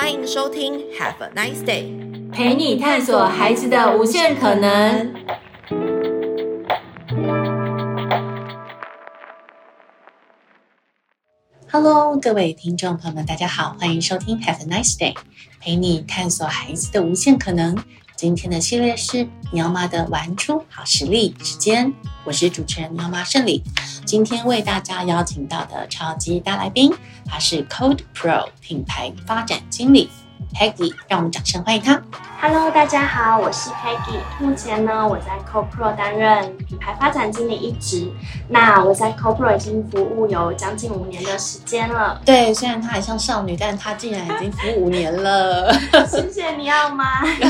[0.00, 5.12] 欢迎收听 Have a nice day，陪你探索孩子的无限可能。
[11.68, 15.16] Hello，各位听众朋友们，大家好，欢迎收听 Have a nice day，
[15.60, 17.76] 陪你探索孩子的无限可能。
[18.18, 21.94] 今天的系列是喵妈的玩出好实力时间，
[22.24, 23.62] 我是主持人喵妈胜利。
[24.04, 26.92] 今天为大家邀请到的超级大来宾，
[27.24, 30.10] 他是 Code Pro 品牌发展经理
[30.54, 32.00] Peggy，让我们掌声欢迎他。
[32.40, 34.18] Hello，大家好，我是 Peggy。
[34.38, 38.10] 目前呢，我在 Code Pro 担任品牌发展经理一职。
[38.48, 42.20] 那我在 Code Pro 已经服务有将近五年的时间了。
[42.24, 45.72] 对，虽然她还像少女，但她竟然已经服务五年了。
[46.06, 47.04] 谢谢你要吗？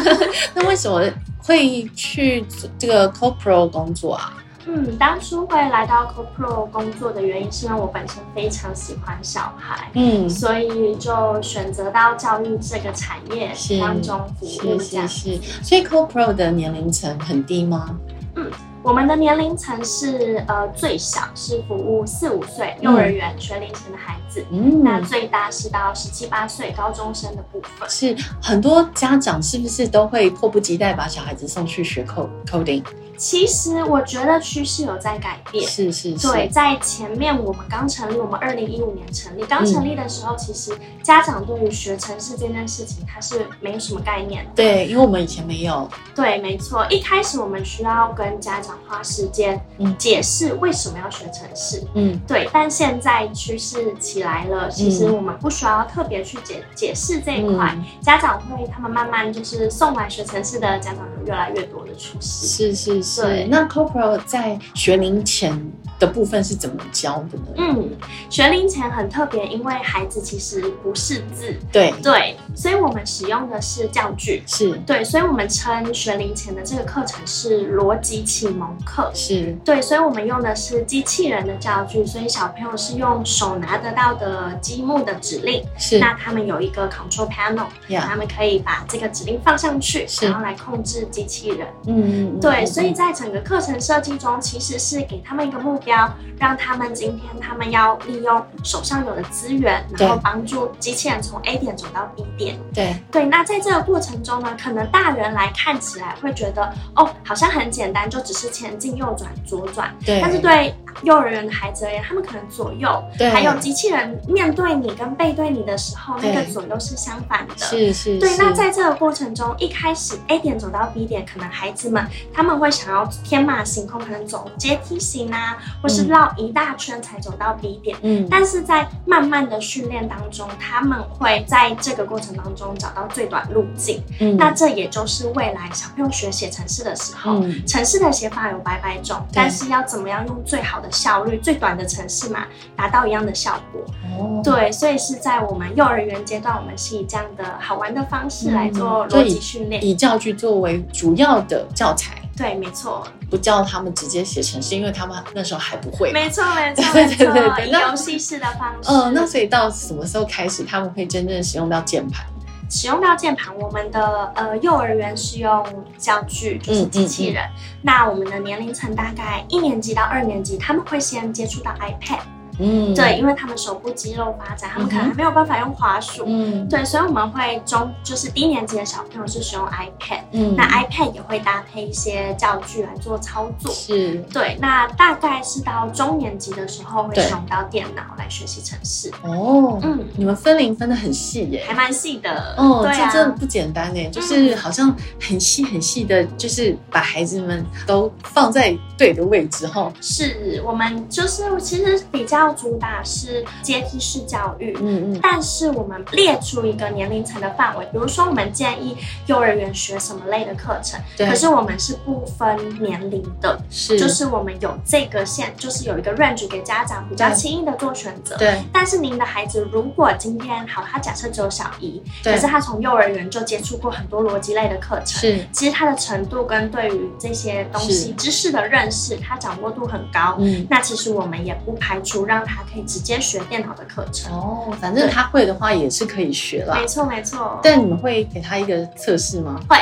[0.55, 1.02] 那为什么
[1.43, 2.45] 会去
[2.79, 4.32] 这个 Code Pro 工作啊？
[4.71, 13.51] 嗯，当初会来到 Code Pro 工作的原因是因为我本身非常喜欢小孩，嗯，所以就选择到教育这个产业
[13.81, 14.79] 当中服务。
[14.79, 17.99] 是是是，所以 Code Pro 的年龄层很低吗？
[18.37, 18.51] 嗯，
[18.82, 27.88] 我们的年龄层是呃最小是服务四五岁幼儿园学龄前的孩子，嗯，那最大是到十七八岁高中生的部分。
[27.88, 32.04] 是很多家长是不是都会迫不及待把小孩子送去学
[32.46, 32.82] coding？
[33.16, 36.29] 其实我觉得趋势有在改变，是是是。
[36.30, 40.70] 对，在前面我们刚成立，我们二零一五年成立，刚成立的时候，其实
[41.02, 44.51] 家长对于学城市这件事情，他是没有什么概念的。
[44.54, 45.90] 对，因为我们以前没有。
[46.15, 52.49] 对，没错，一开始我们需要跟家长花时间，嗯，解释为什么要学城市，嗯，对。
[52.52, 62.47] 但现在趋势起来了，其实我们不需要特别去解解释这一块，嗯、家长会他们慢慢就是送来学城市的家长有越来越多的趋势。
[62.47, 63.19] 是是是。
[63.19, 67.47] 是，那 Code Pro 在学龄前的部分是怎么教的呢？
[67.56, 67.91] 嗯，
[68.31, 71.93] 学龄前很特别，因为孩子其实不识字，对。
[72.03, 74.72] 对，所以我们使用的是教具，是。
[74.87, 79.56] 对，所以我们称学龄前的这个课程是逻辑启蒙课，是。
[79.64, 85.98] 对，所以我们用的是机器人的教具，所以小朋友是用手拿得到的积木的指令，是。
[85.98, 88.03] 那他们有一个 control panel，Yeah.
[88.03, 90.26] 他们可以把这个指令放上去，是。
[90.26, 95.88] 然后来控制机器人，嗯嗯，对，所以在整个课程设计中，其实是给他们一个目标。
[95.88, 102.59] 要让他们今天，他们要利用手上有的资源，然后帮助机器人从 A 点走到 B 点。
[102.72, 109.93] 对对，那在这个过程中呢，可能大人来看起来会觉得，哦，好像很简单，就只是前进、右转、左转。
[110.04, 110.75] 对，但是对。
[111.04, 117.54] 幼儿园的孩子而言，他们可能左右，对，还有机器人面对你跟背对你的时候，那个左右是相反的。
[117.56, 118.19] 是是。
[118.19, 122.04] 对，那在这个过程中，一开始 A 点走到 B 点，可能孩子们
[122.34, 127.97] 他们会想要天马行空，可能走阶梯型啊，或是绕一大圈才走到 B 点。
[128.03, 128.27] 嗯。
[128.31, 134.03] 但是在慢慢的训练当中，他们会在这个过程当中找到最短路径。
[134.21, 134.37] 嗯。
[134.37, 140.89] 那这也就是未来小朋友学写程式的时候，嗯、程式的写法有百百种，但是要怎么样用最好的。
[140.99, 143.83] 效率最短的程式嘛，达到一样的效果。
[144.19, 152.16] 哦，对，所以是在我们幼儿园阶段，我们是以这样的好玩的方式来做逻辑训练，以教具作为主要的教材。
[152.38, 156.12] 对，没错，不叫他们直接写成，是，因为他们那时候还不会。
[156.12, 158.91] 没错， 没错，对对对对，以游戏式的方式。
[158.91, 162.25] 嗯，那所以到什么时候开始他们会真正使用到键盘？
[162.71, 165.65] 使用到键盘，我们的呃幼儿园是用
[165.97, 167.43] 教具，就是机器人。
[167.43, 172.21] 嗯嗯嗯、那我们的年龄层大概一年级到二年级，他们会先接触到 iPad。
[172.58, 176.24] 嗯，对，因为他们手部肌肉发展，他们可能还没有办法用滑鼠。
[176.26, 183.72] 嗯，对，所以我们会中就是低年级的小朋友是使用 iPad，嗯，那 iPad 也会搭配一些教具来做操作。
[183.72, 189.10] 是，对，那大概是到中年级的时候会使用到电脑来学习程式。
[189.22, 192.54] 哦，嗯，你们分龄分的很细耶，还蛮细的。
[192.56, 199.92] 哦，这真的不简单哎，就是好像很细很细的，就是把孩子们都放在对的位置哈。
[200.00, 202.47] 是我们就是其实比较。
[202.53, 208.97] 主打是阶梯式教育，嗯嗯，但是我们列出一个年龄层的范围，比如说我们建议
[209.27, 218.62] 幼儿园学什么类的课程，对，可是我们是不分年龄的，是，就是我们有这个线，就是有一个 range 给家长比较轻易的做选择，对。
[218.72, 232.37] 但是您的孩子如果今天好，他假设只有小一，对，可是他从幼儿园就接触过很多逻辑类的课程，是，其实他的程度跟对于这些东西知识的认识，他掌握度很高，嗯，那其实我们也不排除让。
[232.38, 236.76] 让他可以直接学电脑的课程哦，反正他会的话也是可以学了。
[236.76, 237.58] 没错没错。
[237.62, 239.60] 但你们会给他一个测试吗？
[239.68, 239.76] 会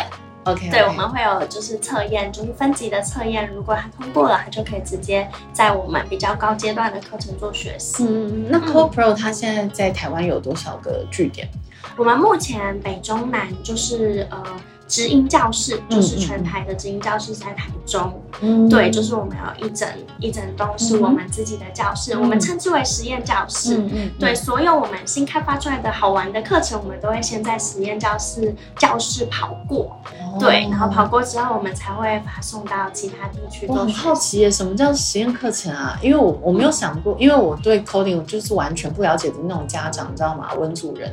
[0.45, 8.07] ，OK，对，我们会有就是测验，就是分级的测验，如果他通过了，他就可以直接在我们比较高阶段的课程做学习。
[8.09, 11.47] 嗯，那 Co-Pro 它现在在台湾有多少个据点？
[11.97, 14.43] 我们目前北中南就是呃。
[14.89, 19.89] 直营教室就是全台的直营教室在台中，嗯，对，就是我们有一整
[20.21, 33.67] 一整栋是我们自己的教室，嗯、我们称之为实验教室，嗯，嗯对，所有我们新开发出来的好玩的课程，我们都会先在实验教室教室跑过，哦、对，然后跑过之后，我们才会发送到其他地区。
[33.69, 35.99] 我很好奇耶，什么叫实验课程啊？
[36.01, 40.55] 因为我我没有想过，因为我对 coding 就是完全不了解的那种家长，你知道吗？
[40.55, 41.13] 文组人，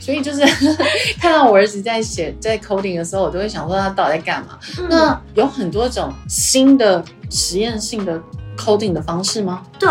[0.00, 0.40] 所以就是
[1.22, 3.11] 看到我儿子在写在 coding 的时候。
[3.12, 4.58] 时候我都会想说他到底在干嘛？
[4.78, 8.18] 嗯、那有很多种新的实验性的
[8.56, 9.62] coding 的方式吗？
[9.78, 9.90] 对。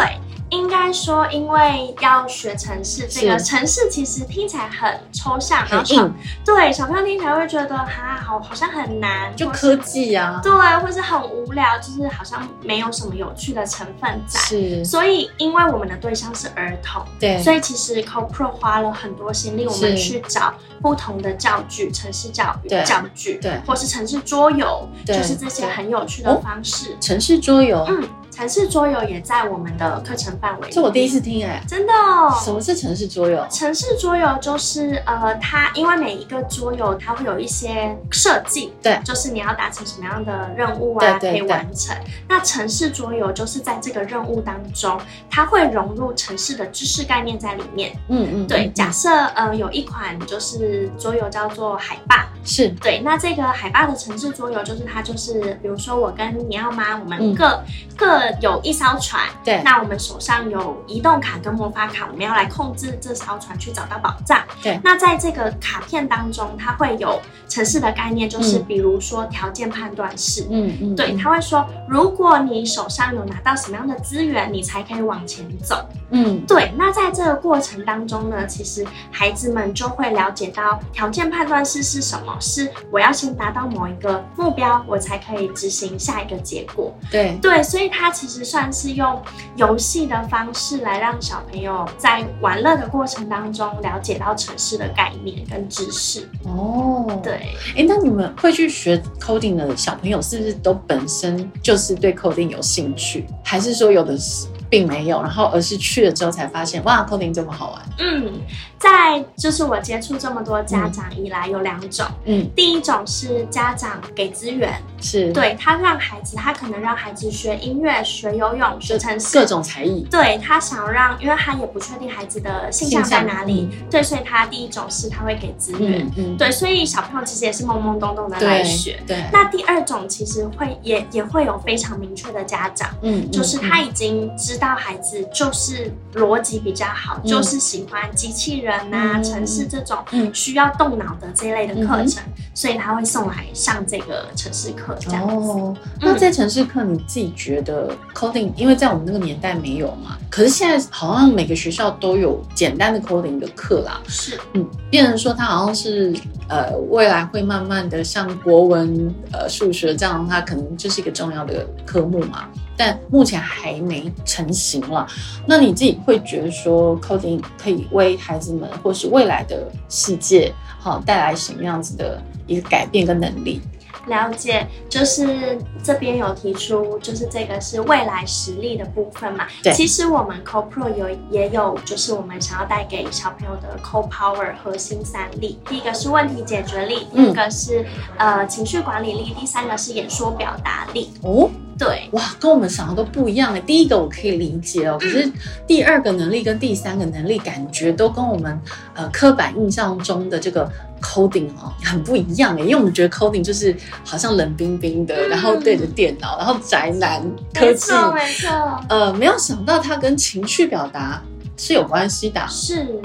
[0.51, 6.13] 应该说，因为要学城市，这个城市其实听起来很抽象，很硬。
[6.45, 10.41] 对，小朋友听起来会觉得哈，好好像很难，就科技啊。
[10.43, 14.39] 对，或是很无聊，就是好像没有什么有趣的成分在。
[14.41, 14.83] 是。
[14.83, 26.97] 所以，因为我们的对象是儿童，对，所以其实 Co-Pro 花了很多心力，我们去找不同的教具，城市教育教具，对，或是城市桌游，就是这些很有趣的方式。
[26.99, 28.03] 城市桌游，嗯。
[28.41, 30.69] 程式桌游也在我们的课程范围。
[30.71, 32.35] 这我第一次听哎、欸，真的哦。
[32.43, 33.45] 什么是城市桌游？
[33.51, 41.95] 城市桌游就是呃，它因为每一个桌游它会有一些设计，对，就是你要达成什么样的任务啊，对对对，可以完成。
[42.27, 44.99] 那城市桌游就是在这个任务当中，
[45.29, 47.95] 它会融入城市的知识概念在里面。
[48.07, 48.71] 嗯嗯，对。
[48.73, 53.01] 假设呃有一款就是桌游叫做海霸，是对。
[53.05, 57.65] 那这个海霸的城市桌游就是它就是，比如说我跟你要妈，我们各、嗯、
[57.95, 58.30] 各。
[58.41, 64.41] 有一艘船，对，那我们手上有移动卡跟魔法卡，我们要来控制这艘船去找到宝藏。
[64.61, 67.19] 对，那在这个卡片当中，它会有
[67.49, 70.47] 城市的概念，就是比如说条件判断式。
[70.49, 75.87] 嗯嗯，对，他会说，如果你手上有拿到什么样的资源，你才可以往前走。
[76.11, 76.71] 嗯，对。
[76.77, 86.93] 那在这个过程当中呢，其实孩子们就会了解到条件判断式是什么，是我要先达到某一个目标，我才可以执行下一个结果。
[87.09, 89.19] 对对，所以它其实算是用
[89.55, 96.29] 游戏的方式来让小朋友在玩乐的过程当中了解到城市的概念跟知识。
[96.43, 97.55] 哦，对。
[97.75, 104.45] 哎，那你们会去学 coding 的小朋友，是不是都本身就是对 coding 有兴趣，还是说有的是？
[104.71, 107.81] 并没有，然后而是去了之后才发现，哇，coding 这么好玩。
[107.99, 108.31] 嗯，
[108.79, 112.05] 在就是我接触这么多家长以来，有两种。
[112.23, 120.07] 嗯，第一种是家长给资源，是对他让孩子，他可能让孩子学音乐、学游泳、学程式，各种才艺。
[120.09, 126.09] 对他想让，因为他也不确定孩子的性向在哪里，对，所以他第一种是他会给资源。
[126.15, 128.97] 嗯，对，所以小朋友其实也是懵懵懂懂的来学。
[129.05, 134.60] 对，那第二种其实会也也会有非常明确的家长，嗯，就是他已经知。
[134.61, 139.97] 到孩子就是逻辑比较好，嗯、就是喜欢机器人啊、嗯、程式这种
[140.31, 145.49] 需要动脑的这一类的课程，嗯、所以他会送来上这个城市课这样子。
[145.49, 153.99] 哦，那在城市课你自己觉得 coding，因为在我们那个年代没有嘛，可是现在好像每个学校都有简单的 coding 的课啦。
[154.07, 156.13] 是，嗯，变成说他好像是
[156.47, 162.47] 呃未来会慢慢的像国文、呃数学这样，它可能就是一个重要的科目嘛。
[162.81, 165.05] 但目前还没成型了。
[165.45, 173.61] 那你自己会觉得说，coding 可以为孩子们或是未来的世界，好带来什么样子的一个改变跟能力？
[174.07, 179.45] 了解，就是这边有提出，就是这个是未来实力的部分嘛。
[179.61, 185.59] 对，其实我们 Co-Pro 有也有，就是我们想要带给小朋友的 Co-Power 核心三力。
[185.69, 187.85] 第一个是问题解决力，第二个是、
[188.17, 191.11] 嗯、呃情绪管理力，第三个是演说表达力。
[191.21, 191.47] 哦。
[191.83, 193.61] 对，哇，跟我们想的都不一样诶。
[193.61, 195.27] 第一个我可以理解哦，可是
[195.65, 198.61] 第二个能力跟第三个能力感觉都跟我们
[198.93, 200.71] 呃刻板印象中的这个
[201.01, 202.61] coding 哦很不一样诶。
[202.61, 207.19] 因为我们觉得 coding 就是好像冷冰冰的，然后对着电脑，然后宅男
[207.51, 208.81] 科技，没错没错。
[208.87, 211.19] 呃，没有想到它跟情绪表达
[211.57, 213.01] 是有关系的，是。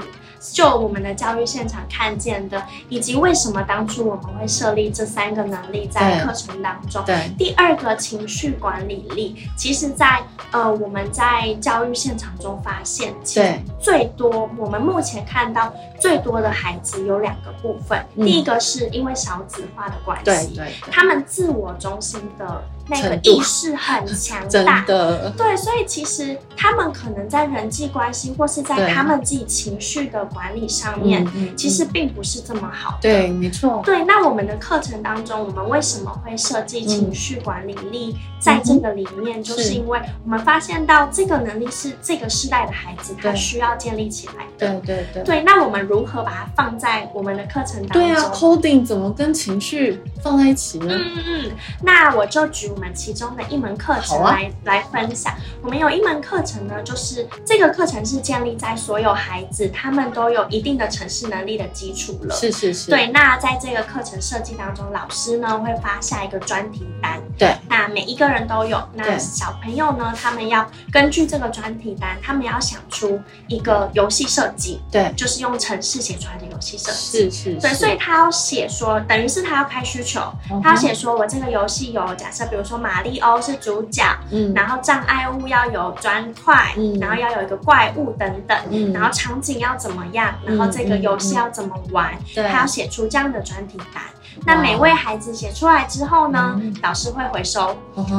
[0.51, 7.03] 就我们的教育现场看见的，以及为什么当初我们会设立这三个能力在课程当中。
[7.05, 13.61] 对，对第二个情绪管理力，其实在呃我们在教育现场中发现，对。
[13.79, 22.63] 最多我们目前看到最多的孩子有两个部分，嗯、第一个是因为少子化的关系，对对，对，他们自我中心的。
[22.89, 25.29] 那个意识很强大， 真的。
[25.37, 32.97] 对，所以其实他们可能在人际关系或是在他们自己情绪的管理上面，其实并不是这么好的。
[33.01, 33.81] 对，没错。
[33.85, 39.41] 对，那我们的课程当中，我们为什么会设计情绪管理力在这个里面？
[39.43, 44.79] 就是因为我们发现到这个能力是这个时代的孩子他需要建立起来的。
[44.81, 45.23] 对对对。
[45.23, 48.01] 对，那我们如何把它放在我们的课程当中？
[48.01, 50.87] 对啊，coding 怎么跟情绪放在一起呢？
[50.89, 51.51] 嗯嗯，
[51.81, 55.33] 那我就举我们其中的一门课程来、啊、来分享。
[55.61, 62.35] 我们有一门课程呢，就是这个课程是建立在所有孩子他们都有一定的城市能力的基础了。
[62.35, 62.89] 是是是。
[62.89, 67.21] 对，那在这个课程设计当中，老师呢会发下一个专题单。
[67.37, 67.55] 对。
[67.69, 68.81] 那每一个人都有。
[68.93, 74.81] 那小朋友呢，他们要根据这个专题单，他们要想出一个游戏设计。
[74.91, 75.11] 对。
[75.15, 77.29] 就是用城市写出来的游戏设计。
[77.29, 77.53] 是是。
[77.55, 80.21] 对，所以他要写说，等于是他要开需求，
[80.63, 94.03] 他要写说我这个游戏有假设，比如说马里欧是主角，嗯，然后障碍物要有砖块，嗯，然后要有一个怪物等等，嗯，然后场景要怎么样，然后这个游戏要怎么玩，对，他要写出这样的专题单。
[94.45, 97.75] 那每位孩子写出来之后呢，老师会回收，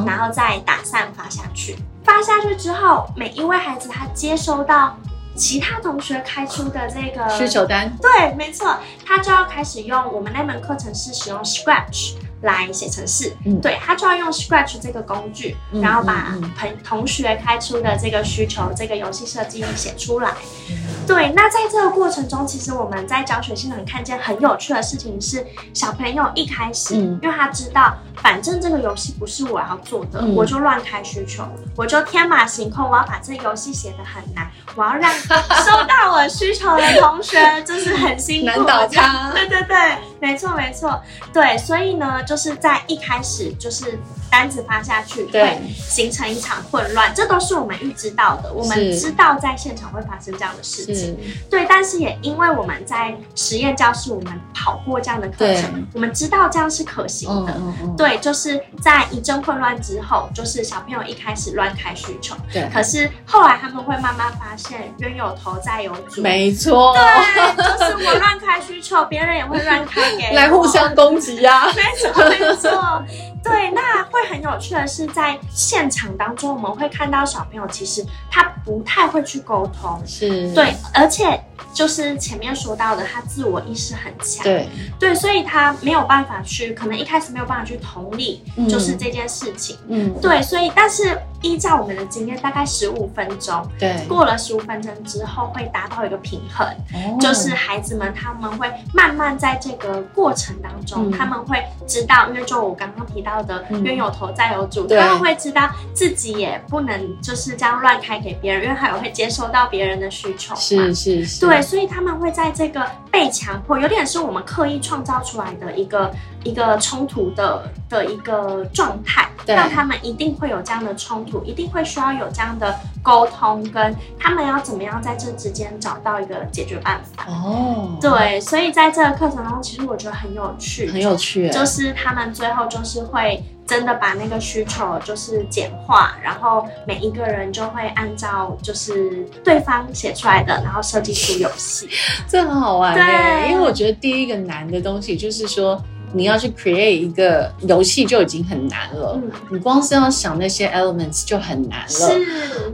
[0.06, 1.76] 然后再打散发下去。
[2.02, 4.96] 发下去之后，每一位孩子他接收到。
[5.36, 8.76] 其他同学开出的这个需求单，对，没错，
[9.06, 20.30] 他就要开始用我们那门课程是使用 Scratch 来写程式，嗯，对，他就要用 Scratch 这个工具，嗯、然后把朋同学开出的这个需求，嗯、这个游戏设计写出来。
[20.70, 20.76] 嗯、
[21.06, 27.96] 对，那在这个过程中，其实我们在教学现场看见很有趣的事情是，小朋友一开始，嗯、因为他知道。
[28.20, 31.44] 反正这个游戏不是我要做的，嗯、我就乱开需求，
[31.76, 39.30] 我就天马行空，我要把这个游戏写的很难，我要让收到我需求的同学就是很辛苦， 难倒他。
[39.30, 39.76] 对对对，
[40.18, 41.00] 没错没错，
[41.32, 43.98] 对，所以呢，就是在一开始就是。
[44.30, 48.52] 单子发下去会形成一场混乱，这都是我们预知到的。
[48.52, 51.18] 我们知道在现场会发生这样的事情，
[51.50, 51.66] 对。
[51.68, 57.54] 但是也因为我们在实验教室，我们跑过这样的课程，我们知道这样是可行的。
[57.96, 62.68] 对，就是在一阵混乱之后，就是小朋友一开始乱开需求，对。
[62.72, 66.94] 可是后来他们会慢慢发现冤有头债有主，没错。
[66.94, 71.66] 对，就是我乱开需求，别人也会乱开给， 来互相攻击呀。
[71.76, 73.04] 没错，没错。
[73.42, 81.40] 对，那会很有趣的是，在现场当中，我们会看到小朋友其实他不太会去沟通，是对，而且。
[81.74, 84.68] 就是前面说到的，他自我意识很强，对
[84.98, 111.62] 对，所以他没有办法去，可能一开始没有办法去同理，就是这件事情，嗯，对，所以但是依照我们的经验，大概十五分钟，对，过了十五分钟之后会达到一个平衡，哦、就是孩子们他们会慢慢在这个过程当中，嗯、他们会知道，因为就我刚刚提到的冤有头债有主，嗯、他们会知道自己也不能就是这样乱开给别人，因为还有会接收到别人的需求，是是是，对。
[111.62, 116.10] 所以他们会在这个被强迫，有点是我们刻意创造出来的一个
[116.48, 127.26] 一个冲突的的一个状态，对让他们一定会有这样的冲突，一定会需要有这样的沟通，跟他们要怎么样在这之间找到一个解决办法。
[127.28, 133.42] 哦，对，所以在这个课程中，其实我觉得很有趣，很有趣，就是他们最后就是会。
[133.68, 141.86] 真的把那个需求就是简化，然后每一个人就会按照就是对方写出来的，然后设计出游戏，
[142.26, 142.94] 这很好玩。
[142.94, 145.78] 对，因为我觉得第一个难的东西就是说，
[146.12, 151.88] 你要去 create 一个游戏就已经很难了，嗯，你光是要想那些 elements 就很难了。
[151.88, 152.26] 是，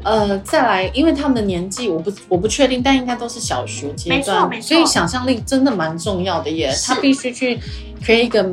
[0.03, 7.59] 呃，再来，因为他们的年纪我不我不确定，但应该都是小学阶段，所以想象力真的蛮重要的耶，他必须去。
[8.05, 8.47] create 一个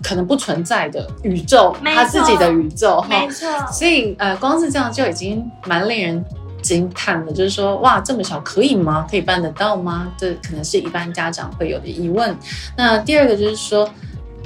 [0.00, 3.48] 可能不存在的宇宙，他自己的宇宙，没错。
[3.72, 6.24] 所以呃，光是这样就已经蛮令人
[6.62, 7.32] 惊叹的。
[7.32, 9.04] 就是说，哇，这么小可以吗？
[9.10, 10.06] 可以办得到吗？
[10.16, 12.36] 这可能是一般家长会有的疑问。
[12.76, 13.90] 那第二个就是说，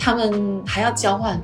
[0.01, 1.41] 他们还要交换。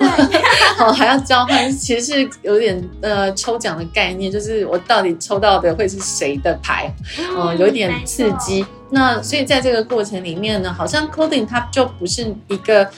[0.80, 6.90] 哦，还要交换，其实是有点呃抽奖的概念，就是我到底抽到的会是谁的牌，
[7.36, 8.64] 哦、呃，有一点刺激。
[8.88, 12.88] 那所以在这个过程里面呢，好像 coding 它就不是一个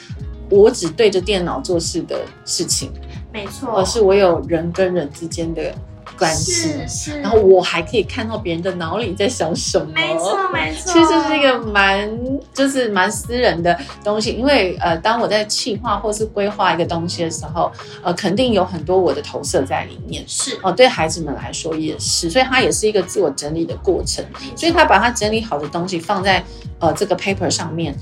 [0.49, 2.92] 我只对着电脑做事的事情，
[3.32, 5.75] 没错，而是我有人跟人之间的。
[6.19, 6.75] 关系，
[7.23, 10.92] 然后我还可以看到别人的脑里在想什么，没错没错。
[10.92, 12.11] 其实这是一个蛮
[12.52, 17.71] 就是蛮私人的东西，因为呃，当我在企划或是规划一个东西的时候，
[18.02, 24.25] 呃，肯定有很多我的投射在里面，是哦、呃，对孩子们来说也是，所以它也是一个自我整理的过程。
[24.57, 26.42] 所以他把他整理好的东西放在
[26.78, 27.95] 呃这个 paper 上面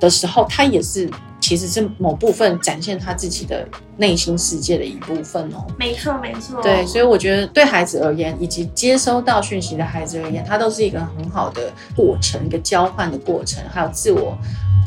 [0.00, 1.08] 的时候，他也是。
[1.48, 5.64] 其实是某部分展现他自己的内心世界的一部分哦。
[5.78, 6.60] 没错，没错。
[6.60, 14.36] 对，所以我觉得对孩子而言，以及接收到讯息的孩子而言，它都是一个很好的过程，一个交换的过程，还有自我。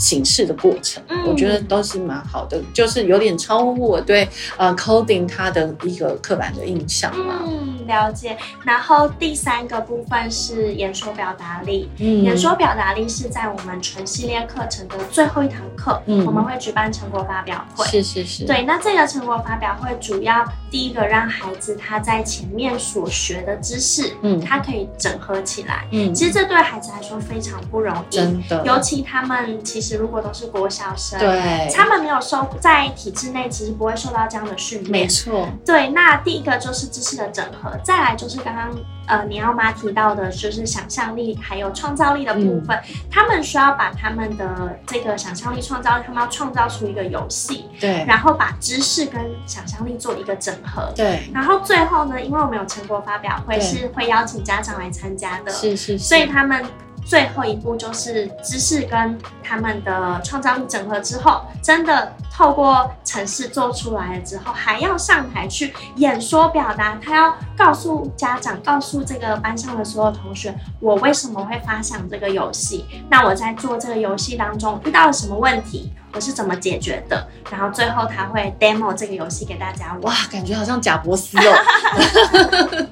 [0.01, 4.27] 形式的过程，我觉得都是蛮好的，嗯、就是有点超乎我对
[4.57, 7.35] 呃 coding 它的一个刻板的印象嘛。
[7.45, 8.35] 嗯，了解。
[8.65, 11.87] 然后第三个部分是演说表达力。
[11.99, 17.85] 嗯，演说表达力是在我们全系列课程的最后一堂课，嗯，我们会举办成果发表会。
[17.85, 18.45] 是是是。
[18.45, 25.85] 对，那这个成果发表会主要第一个让孩子他在前面所学的知识，嗯，他可以整合起来。
[25.91, 28.65] 嗯，其实这对孩子来说非常不容易，真的。
[28.65, 29.90] 尤其他们其实。
[29.97, 34.91] 如果都是国小生，对，他们没有受在体制内，其实不会受到这样的训练。
[34.91, 35.89] 没错，对。
[35.89, 38.71] 那第一个就是知识的整合，再来就是刚刚
[39.07, 42.77] 呃，尼奥妈提到的，就是想象力还有创造力的部分。
[42.89, 48.05] 嗯，他们需要把他们的这个想象力、创造力，他们要创造出一个游戏，对。
[48.07, 51.29] 然后把知识跟想象力做一个整合，对。
[51.33, 56.63] 然后最后呢，因为我们有成果发表会，是会邀请家长来参加的，是是是，所以他们。
[57.05, 66.97] 最后一步就是知识跟他们的创造力整合之后，真的透过城市做出来了之后，还要上台去演说表达。
[67.03, 72.85] 他要告诉家长，告诉这个班上的所有同学，我为什么会发想这个游戏？
[73.09, 75.91] 那我在做这个游戏当中遇到了什么问题？
[76.13, 77.25] 我是怎么解决的？
[77.49, 79.97] 然后最后他会 demo 这个游戏给大家。
[80.01, 82.87] 哇，感觉好像贾伯斯哦。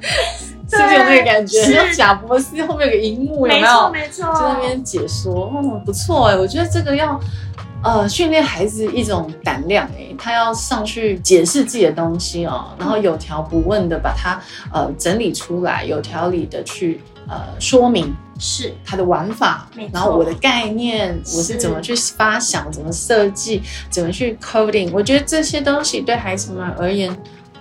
[0.69, 1.63] 是不是有那个感觉？
[1.73, 3.89] 像贾博斯后面有个荧幕，有没有？
[3.91, 4.33] 没错，没错。
[4.35, 7.19] 在那边解说，哦，不错哎，我觉得这个要
[7.83, 14.39] 呃训练孩子一种胆量哎，他要上去解释自己的东西哦，然后有条不紊的把它
[14.71, 27.15] 呃整理出来，有条理的去呃说明是它的玩法，然后我的概念我是怎么去发想，怎么设计，怎么去 coding，我觉得这些东西对孩子们而言。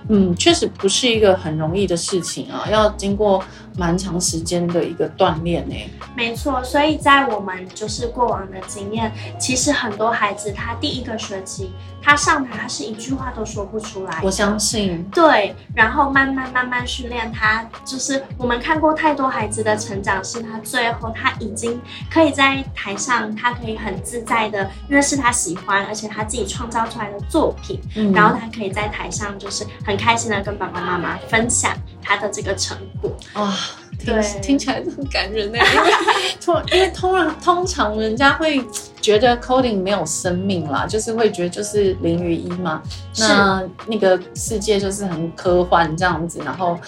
[0.08, 3.42] 嗯，确实不是一个很容易的事情啊，要经过
[3.78, 5.74] 蛮长时间的一个锻炼呢。
[6.16, 14.20] 没错，所以在我们就是过往的经验，其实很多孩子他第一个学期他上台，他是一句话都说不出来。
[14.24, 15.04] 我相信。
[15.14, 21.80] 对，然后慢慢慢慢训练他，就是我们看过太多孩子的成长，是他最后他已经
[22.10, 29.96] 可以在台上，他可以很自在的，因为是他喜欢，而且他自己创造出来的作品，嗯，然后他可以在台上就是很。
[29.98, 31.72] 开心的跟爸爸妈妈分享
[32.08, 33.54] 他的这个成果哇，
[33.98, 35.58] 听听起来很感人呢。
[35.58, 35.92] 因为
[36.40, 38.64] 通因为通常通常人家会
[39.02, 42.82] 觉得 coding 没有生命啦，就是会觉得就是零与一嘛，
[43.18, 46.78] 那那个世界就是很科幻这样子，然后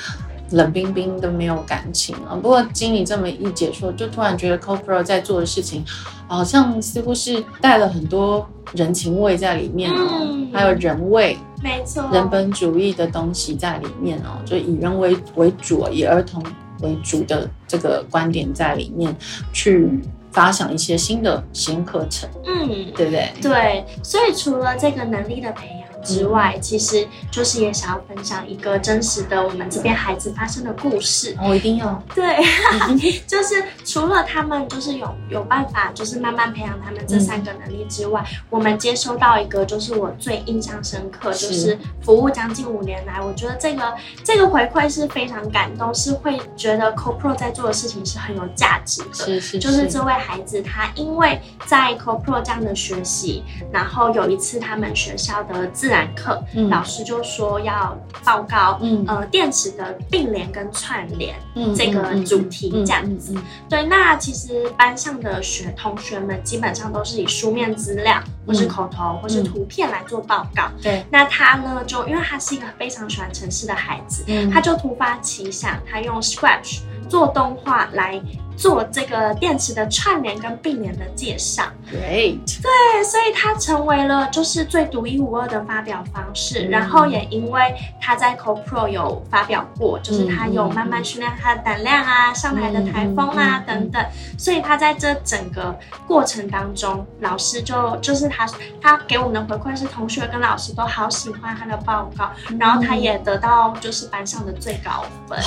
[0.51, 2.35] 冷冰冰的没有感情啊。
[2.35, 5.85] 不过经理这么一解说，就突然觉得 CodePro 在做的事情，
[6.27, 11.37] 好像似乎是带了很多人情味在里面哦，嗯、还有人味。
[11.63, 16.43] 没错，人本主义的东西在里面哦，就以人为为主，以儿童
[16.81, 19.15] 为主的这个观点在里面
[19.53, 20.01] 去
[20.33, 23.31] 发想一些新的新课程，嗯，对不对？
[23.43, 25.80] 对，所以除了这个能力的培养。
[26.03, 31.37] 之外，其实就是也想要分享一个真实的我们这边孩子发生的故事。
[31.41, 32.03] 我、哦、一定要。
[32.15, 32.37] 对，
[33.27, 49.09] 就是除了他们就是有有办法，就是慢慢培养他们这三个能力之外，嗯、我们接收到一个就是我最印象深刻，是就是服务将近五年来，我觉得这个这个回馈是非常感动，是会觉得 CodePro 在做的事情是很有价值的。
[49.13, 63.35] 是，是是，就是这位孩子他因为在 CodePro 这样的学习，然后有一次他们学校的自自然课，嗯、老师就说要报告，嗯、呃，电池的并联跟串联，嗯，这个主题这样子。
[63.69, 70.71] 对，那其实班上的学同学们基本上都是以书面资料，或是口头，或是图片来做报告。
[70.81, 78.23] 对、嗯，那他呢，就因为他是一个非常喜欢城市的孩子，嗯、他就突发奇想，他用 Scratch 做动画来。
[78.61, 86.67] 做这个电池的串联跟并联的介绍，Great，对，所以它成为了就是最独一无二的发表方式。
[86.67, 95.75] 嗯、然后也因为他在 CodePro 有发表过，就是他有慢慢训练他的胆量啊，嗯、上台的台风啊、嗯、等等，所以他在这整个
[96.07, 98.47] 过程当中，老师就就是他
[98.83, 105.39] 他给我们的回馈是，同学跟老师都好喜欢他的报告，嗯、然后他也得到就是班上的最高分。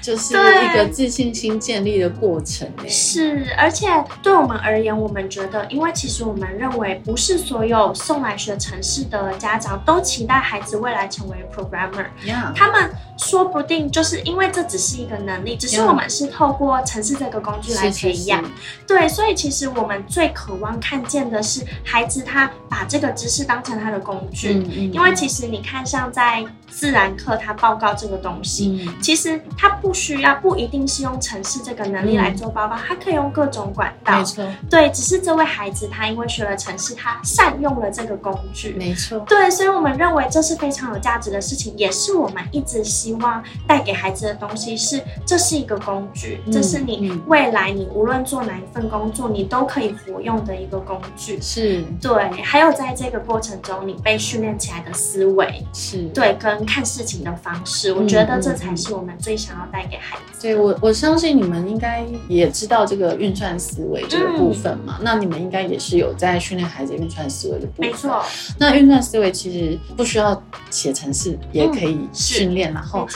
[0.00, 2.68] 就是一个自信心建立的过程。
[2.88, 3.86] 是，而且
[4.22, 12.06] 对我们而言，我们觉得，因为其实我们认为，不是所有送来学城市的家长都期待孩子未来成为 programmer。
[12.54, 18.44] 他们说不定就是因为这只是一个能力，只是我们是透过城市这个工具来培养。
[18.86, 24.54] 对，所以其实我们最渴望看见的是孩子他把这个知识当成他的工具。
[24.54, 24.92] 嗯嗯。
[24.92, 34.18] 因为其实你看，像在自然课他报告这个东西，嗯、其实他不需要，不一定是用城市这个能力来做报告，他可以用各种管道。
[34.18, 34.44] 没错。
[34.68, 38.74] 对，只是这位孩子他因为学了城市，他善用了这个工具。
[38.78, 39.20] 没错。
[39.20, 51.38] 对，所以我们认为这是非常有价值的事情，也是我们一直希望带给孩子的东西是，这是一个工具，嗯、这是你未来你无论做哪一份工作，你都可以活用的一个工具。
[51.40, 51.82] 是。
[52.00, 55.64] 对，还有在这个过程中，你被训练起来的思维。
[55.72, 56.02] 是。
[56.08, 60.40] 对，跟看事情的方式，我觉得这才是我们最想要带给孩子。
[60.40, 64.96] 对，我，我相信你们应该也知道这个运算思维这个部分嘛。
[64.98, 67.90] 嗯、那你们应该也是有在训练孩子运算思维的部分。
[67.90, 68.22] 没错。
[68.58, 70.40] 那运算思维其实不需要
[70.70, 73.08] 写程式也可以训练，嗯、然后，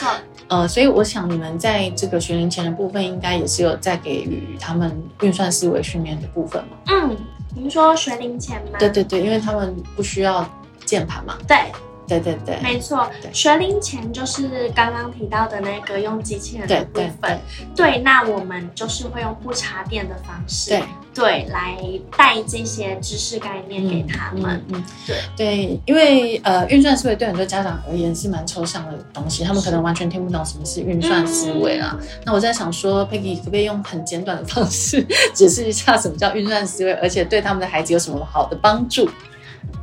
[0.49, 6.77] 呃，所以我想你们在这个学龄前的部分，应该也是有在给予他们运算思维训练的部分嘛。
[6.87, 7.17] 嗯，
[7.55, 8.79] 您说学龄前吗？
[8.79, 10.45] 对对对，因为他们不需要
[10.85, 11.39] 键盘嘛。
[11.47, 11.57] 对。
[12.19, 13.09] 对对对，没错。
[13.33, 17.41] 学龄前就是刚刚提到的那个用机器人的部分。
[17.77, 20.83] 对，那我们就是会用不插电的方式，对
[21.15, 21.77] 对，来
[22.17, 24.63] 带这些知识概念给他们。
[24.69, 31.97] 嗯，嗯对对，因为呃，运算思维对很多家长而言是蛮抽象的东西，他们可能完全听不懂什么是运算思维啊。
[32.01, 39.09] 嗯、那我在想说，Peggy 可不可以用很简短的方式 解释一下什么叫运算思维，而且对他们的孩子有什么好的帮助？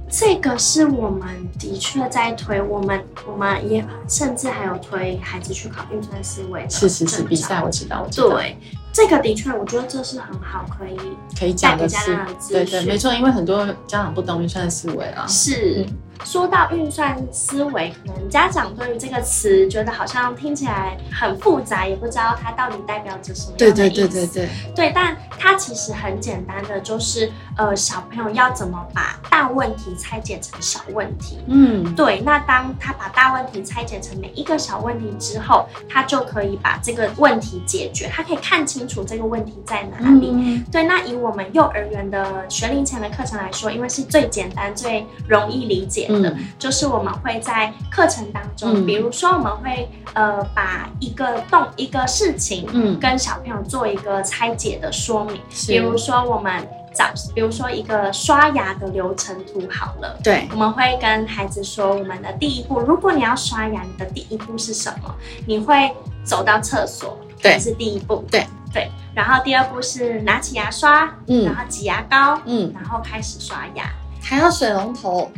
[0.10, 1.28] 这个是我们
[1.60, 6.66] 的确在推，我们我们也甚至还有推孩子去考运算思维。
[6.70, 8.30] 是是是，比赛我知道，我知道。
[8.30, 8.58] 对，
[8.94, 10.98] 这个的确，我觉得这是很好，可以
[11.38, 12.66] 可以讲给家长的资讯。
[12.66, 15.26] 对对，没错，因为很多家长不懂运算思维啊。
[15.28, 15.86] 是。
[15.88, 23.70] 嗯说到运算思维，可能家长对于这个词觉得好像听起来很复杂，也不知道它到底代表着什么样的意思。
[23.70, 24.50] 对对对对对。
[24.76, 31.40] 对，但它其实很简单的，就是呃，小朋友要怎么把大问题拆解成小问题。
[31.48, 32.22] 嗯，对。
[32.22, 40.32] 那当他把大问题拆解成每一个小问题之后，他就可以把这个问题解决，他可以看清楚这个问题在哪里。
[40.34, 46.07] 嗯、对，那以我们幼儿园的学龄前的课程来说，因为是最简单、最容易理解。
[46.10, 55.42] 嗯，就是我们会在课程当中，嗯、比如说我们会呃把一个动一个事情，嗯，跟小朋友做一个拆解的说明。
[55.50, 55.72] 是。
[55.72, 65.14] 比如说我们早，比如说一个刷牙的流程图好了，对，我们会跟孩子说，我们的第一步，如果你要刷牙，你的第一步是什么？
[65.46, 65.92] 你会
[66.24, 68.46] 走到厕所，对，是第一步，对。
[68.74, 68.92] 对。
[69.16, 73.90] 然后第二步是拿起牙刷，嗯，然后挤牙膏，嗯，然后开始刷牙。
[74.22, 75.32] 还要水龙头，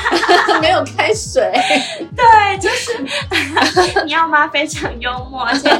[0.60, 1.52] 没有开水。
[2.16, 4.48] 对，就是 你要吗？
[4.48, 5.70] 非常幽默，而且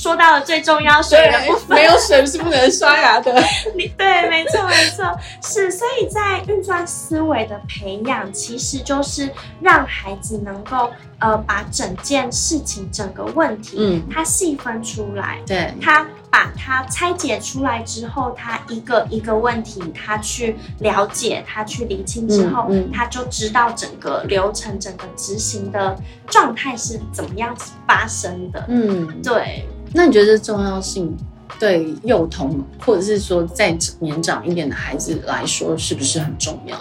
[0.00, 3.34] 说到了最重要水的部分，没有水是不能刷牙的。
[3.74, 5.04] 你对，没错，没错，
[5.42, 5.68] 是。
[5.72, 9.28] 所以在运算思维的培养，其实就是
[9.60, 10.90] 让孩子能够。
[11.20, 28.64] 呃，把整件事情、整个问题，嗯，他细分出来，对，他把它拆解出来之后，他一个一个问题，他去了解，他去理清之后，嗯，嗯，他就知道整个流程、整个执行的状态是怎么样子发生的。
[28.68, 29.66] 嗯，对。
[29.92, 31.16] 那你觉得这重要性
[31.58, 36.76] 对幼童，或者是说再年长一点的孩子来说，是不是很重要？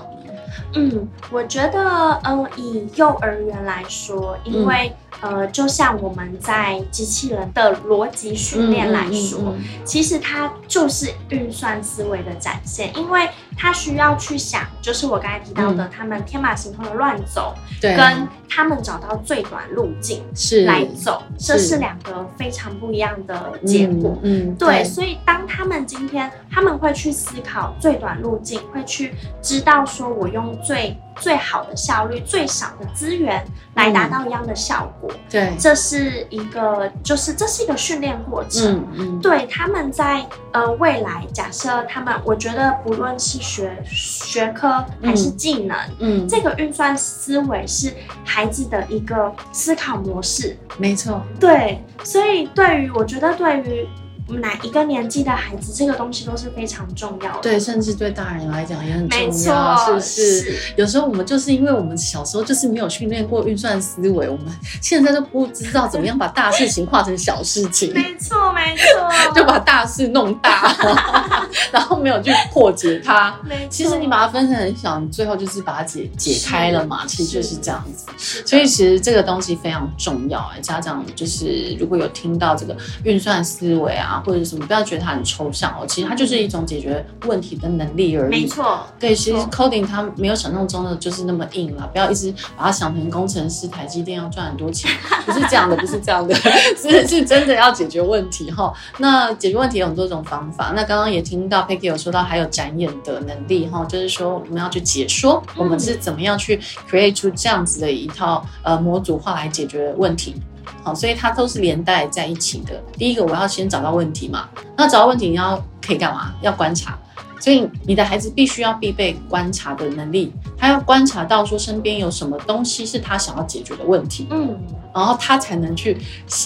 [0.74, 4.90] 嗯，我觉得，嗯，以幼儿园来说，因为。
[4.90, 9.52] 嗯呃，就像我们在机器人的逻辑训练来说，
[9.84, 24.18] 其实它就是运算思维的展现，因为它需要去想，就是我刚才提到的，嗯、他们天马行空的乱走，对，跟他们找到最短路径是来走，是这是两个非常不一样的结果。
[24.22, 30.96] 嗯，嗯对，对所以当他们今天他们会去思考最短路径，会去知道说我用最。
[31.20, 33.44] 最好的效率，最少的资源
[33.74, 35.10] 来达到一样的效果。
[35.12, 38.76] 嗯、对，这是一个，就是这是一个训练过程。
[38.76, 47.94] 嗯嗯，对，他们在呃未来，假设他们，我觉得不论是学学科还是技能，嗯，嗯这个运算思维是
[48.26, 50.58] 孩子的一个思考模式。
[50.78, 51.22] 没错。
[51.40, 53.88] 对，所以对于我觉得对于。
[54.28, 57.42] 哪一个年纪的孩子，这个东西都是非常重要的。
[57.42, 60.42] 对，甚至对大人来讲也很重要，是不是？
[60.42, 64.46] 是有时候我们就是因为我们小时候就是没有训练过运算思维，我们
[64.82, 67.94] 现在都不知道怎么样把大事情化成小事情。
[67.94, 70.76] 没错，没错， 就把大事弄大，
[71.72, 73.36] 然后没有去破解它。
[73.44, 77.06] 没，其实你把它分成很小，你最后就是把它解解开了嘛。
[77.08, 78.08] 其实就是这样子。
[78.46, 88.30] 所以其实这个东西非常重要哎，家长就是如果有听到这个运算思维啊，或者什么，不要觉得它很抽象哦，其实它就是一种解决问题的能力而已。
[88.30, 94.90] 没错，对，其实 coding 它没有想象中的就是那么硬啦，不要一直把它想成工程师，台积电要赚很多钱，
[95.26, 96.36] 不是这样的，不是这样的，
[96.78, 98.74] 是是真的要解决问题哈。
[98.98, 110.36] 那解决问题有很多种方法，那刚刚也听到 Peggy 有说到还有展演的能力哈，就是说我们要去解说我们是怎么样去 create 出这样子的一套呃模组化来解决问题。
[110.84, 112.82] 好，所以它都是连带在一起的。
[112.94, 114.48] 第一个，我要先找到问题嘛。
[114.76, 116.34] 那找到问题，你要可以干嘛？
[116.42, 116.98] 要观察。
[117.40, 124.58] 所以你的孩子必须要必备观察的能力，他要观察到说身边有什么东西是他想要解决的问题，嗯，
[124.94, 125.98] 然后他才能去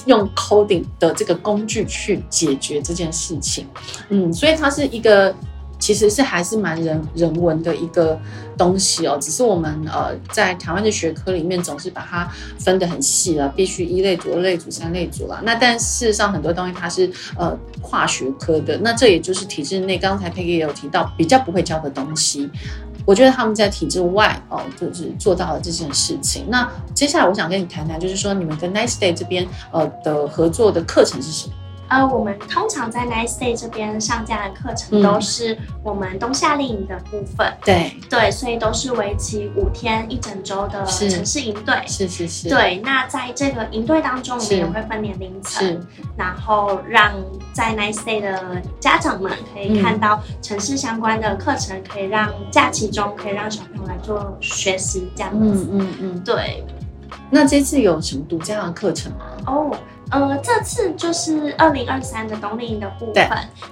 [0.05, 3.65] 用 coding 的这个工具去解决这件事情，
[4.09, 5.33] 嗯，所以它是一个。
[5.91, 8.17] 其实是还是蛮人人文的一个
[8.57, 12.25] 东西哦，只是我们呃在台湾的学科里面总是把它
[12.57, 15.41] 分得很细了，必须一类组、二类组、三类组啦。
[15.43, 22.49] 那但事实上很多东西它是呃跨学科的，那这也就是体制内刚才 Peggy 也有提到比较不会教的东西。
[23.05, 26.45] 我觉得他们在体制外哦，就是做到了这件事情。
[26.47, 31.53] 那接下来我想跟你谈谈，就是说你们跟 Nice Day 这边呃的合作的课程是什么？
[31.91, 37.45] 呃，我们通常在 Nice Day 这边上架的课程都是我们冬夏令营的部分。
[37.45, 41.75] 嗯、对对，所以都是为期五天一整周的城市营队。
[41.85, 42.47] 是是是。
[42.47, 47.11] 对，那在这个营队当中，我们也会分年龄层，然后让
[47.51, 55.67] 在 Nice Day 的家长们可以看到城市相关的课程，可以让假期中可以让小朋友来做学习这样子。
[55.69, 56.63] 嗯嗯嗯，对。
[57.29, 59.25] 那这次有什么独家的课程吗？
[59.45, 59.75] 哦。
[60.11, 63.13] 呃，这次就是二零二三的冬令营的部分。
[63.13, 63.27] 对，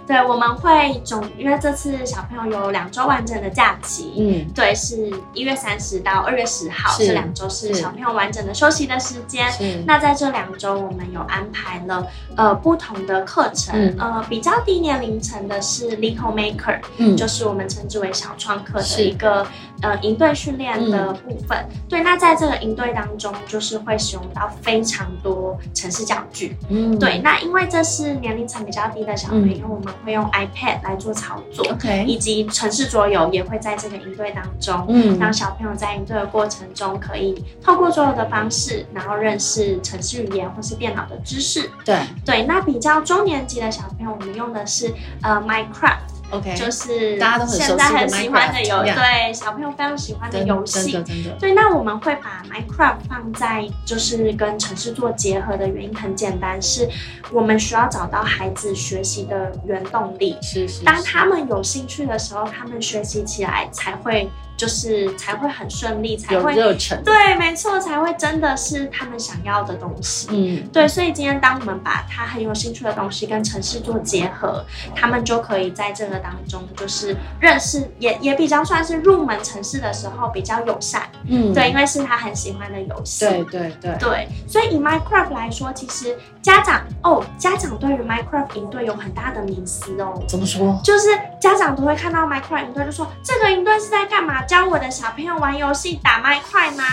[0.08, 4.14] 对，我们会总，因为这次小朋友有两周完整的假期。
[4.18, 9.46] 嗯，对，是一月三十到二月十号这两周是小朋友完整的休息的时间。
[9.86, 13.78] 那在这两周，我们有安排了呃不同的课程。
[13.78, 19.46] 嗯、呃，比较低年龄层的是 Little Maker，嗯，就是我们称之为小创客的一个
[19.82, 21.58] 呃营队训练的部分。
[21.70, 26.56] 嗯、对，那在这个营队当中，就是会使用到非常多城市教具。
[26.70, 31.66] 嗯，对，那因为这是年龄层比较低的小朋友，嗯、我们会用 iPad 来做操作
[32.06, 41.70] 以及城市桌游也会在这个营队当中，嗯，让小朋友在营队的过程中可以透过桌游的方式，然后认识城市语言或是电脑的知识。
[41.86, 46.19] 对，对，那比较中年级的小朋友，我们用的是呃 Minecraft。
[46.32, 50.92] OK，就是大家都很现在很喜欢的游，对小朋友非常喜欢的游戏。
[50.92, 51.30] 真的真的。
[51.40, 56.88] 对，那我们会把 Minecraft 放在就是跟城市做结合的原因很简单，是
[57.32, 60.38] 我们需要找到孩子学习的原动力。
[60.42, 60.84] 是是。
[60.84, 64.30] 当他们有兴趣的时候，他们学习起来才会。
[64.60, 67.02] 就是才会很顺利，才会有热忱。
[67.02, 70.28] 对，没错，才会真的是他们想要的东西。
[70.32, 81.04] 嗯，对，所以今天当我们把他很有兴趣的东西跟城市做结合，他们就可以在这个当中就是认识，也也比较算是入门城市的时候比较友善。
[81.30, 83.26] 嗯，对，因为是他很喜欢的游戏。
[83.26, 90.22] 对对对对，所以以 Minecraft 来说，其实家长哦，家长对于 Minecraft 营队有很大的迷思哦。
[90.28, 90.78] 怎么说？
[90.84, 91.08] 就是
[91.40, 94.44] 家长都会看到 Minecraft 营队，就说这个云端是在干嘛？
[94.44, 96.84] 教我的小朋友玩游戏打 My Cry 吗？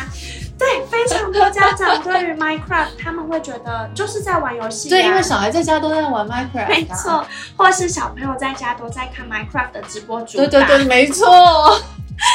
[0.58, 4.88] 对，非常多家长对于 Minecraft 他们会觉得就是在玩游戏。
[4.88, 6.68] 对，因为小孩在家都在玩 Minecraft。
[6.68, 10.38] 没错，或是小朋友在家都在看 Minecraft 的直播主。
[10.38, 11.78] 对对对，没错。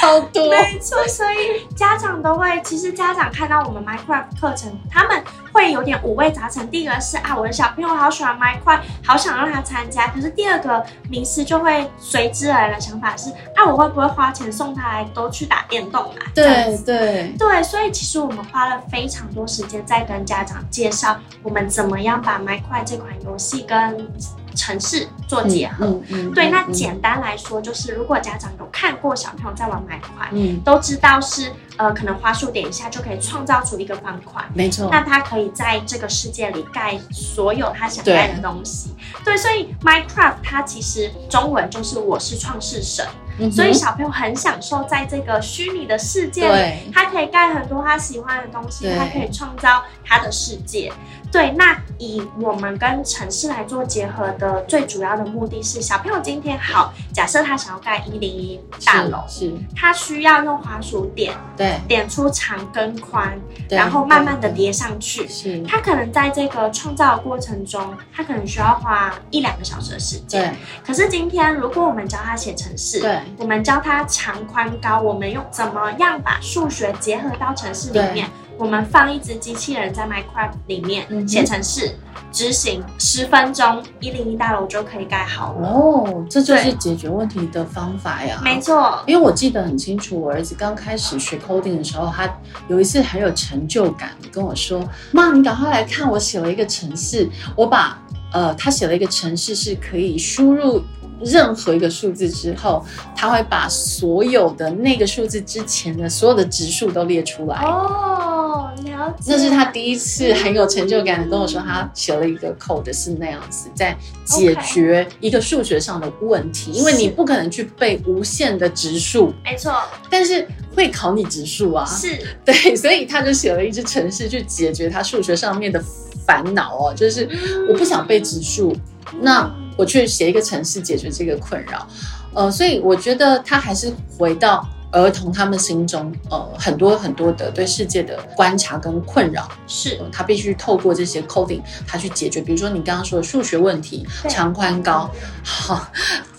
[0.02, 6.70] 超多，没错，所以家长都会，其实家长看到我们 Minecraft 课程，他们会有点五味杂陈。
[6.70, 10.08] 第一个是啊，我的小朋友好喜欢 Minecraft，好想让他参加。
[10.08, 16.18] 可是第二个名师就会随之而来的想法是，啊，我会不会花钱送他来都去打电动啊？
[16.36, 24.08] 对对对，所以其实我们花了非常多时间在跟家长介绍，我们怎么样把 Minecraft 这款游戏跟
[24.56, 43.06] 程式做结合，嗯嗯嗯、对，那简单来说就是，如果家长有看过小朋友在玩 Minecraft，嗯，都知道是呃，可能花束点一下就可以创造出一个方块，没错，那他可以在这个世界里盖所有他想盖的东西，对，对，所以 Minecraft 它其实中文就是我是创世神。
[43.50, 50.92] 所以小朋友很享受在这个虚拟的世界里，他可以盖很多他喜欢的东西，他可以创造他的世界。
[51.32, 65.26] 对，那以我们跟城市来做结合的最主要的目的是，小朋友今天好，假设他想要盖一零一大楼，是，他需要用滑鼠点，对，点出长跟宽，然后慢慢的叠上去。
[65.26, 70.52] 是，他可能在这个创造的过程中，他可能需要花一两个小时的时间。
[70.52, 78.28] 对，可是今天如果我们教他写城市，对，我们教他长宽高，我们用怎么样把数学结合到城市里面？
[78.58, 81.96] 我们放一只机器人在 Minecraft 里面写程式，
[82.32, 85.68] 执行十分钟，一零一大楼就可以盖好了。
[85.68, 88.40] 哦，这就是解决问题的方法呀。
[88.44, 92.32] 没错，因为我记得很清楚，我儿子刚开始学 coding 的时候，他
[92.68, 97.98] 有一次很有成就感，跟我说：“妈，你赶快来看，我写了一个程式，我把
[98.32, 100.84] 呃，他写了一个程式是可以输入。”
[101.24, 107.58] 任何一个数字之后，他会把所有的那个数字之前的所有的指数都列出来。
[107.64, 109.32] 哦，了解。
[109.32, 116.72] 那是他第一次很有成就感的跟我说，他写了一个 code 是那样子，在解决一个数学上的问题。
[116.72, 119.74] 因为你不可能去背无限的指数，没错。
[120.10, 125.84] 但是会考你指数啊，是 对，所以他就写了一支程式去解决他数学上面的
[126.26, 127.28] 烦恼哦，就是
[127.70, 128.76] 我不想背指数，
[129.14, 129.56] 嗯、那。
[129.82, 131.88] 我去写一个城市解决这个困扰，
[132.36, 142.40] 呃，所以我觉得他还是回到儿童他们心中，呃，很多很多的对世界的观察跟困扰，是、呃、他必须透过这些 coding 他去解决。
[142.40, 145.10] 比如说你刚刚说的数学问题，长宽高，
[145.44, 145.92] 好，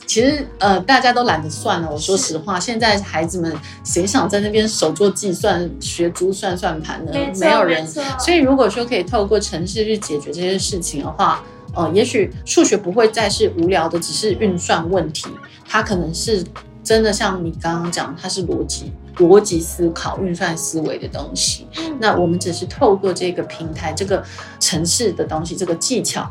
[0.06, 1.90] 其实呃大家都懒得算了。
[1.90, 3.52] 我说实话，现在孩子们
[3.82, 7.10] 谁想在那边手做计算、学珠算算盘呢？
[7.40, 7.84] 没有人。
[8.20, 11.42] 所以如果说可以透过城市去解决这些事情的话。
[11.74, 15.28] 呃，也许数学不会再是无聊的，只是运算问题，
[15.66, 16.44] 它可能是
[16.84, 21.66] 真的像你刚刚讲，它是逻辑、逻辑思考、运算思维的东西。
[21.98, 24.22] 那我们只是透过这个平台、这个
[24.58, 26.30] 城市的东西、这个技巧。